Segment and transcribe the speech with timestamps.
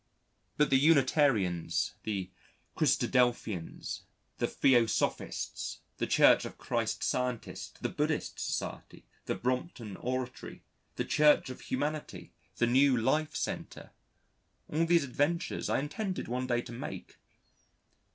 [0.57, 2.31] But the Unitarians, the
[2.75, 4.01] Christadelphians,
[4.39, 10.63] the Theosophists, the Church of Christ Scientist, the Buddhist Society, the Brompton Oratory,
[10.95, 13.91] the Church of Humanity, the New Life Centre;
[14.67, 17.17] all these adventures I intended one day to make....